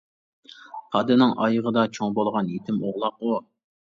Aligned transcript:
پادىنىڭ 0.95 1.33
ئايىغىدا 1.43 1.83
چوڭ 1.97 2.15
بولغان 2.19 2.51
يېتىم 2.53 2.79
ئوغلاق 2.87 3.21
ئۇ. 3.29 3.37